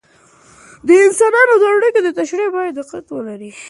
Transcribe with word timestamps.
د 0.87 0.89
انسانانو 1.05 1.53
د 1.61 1.63
اړیکو 1.75 1.99
تشریح 2.19 2.49
باید 2.55 2.73
دقت 2.79 3.05
ولري. 3.11 3.51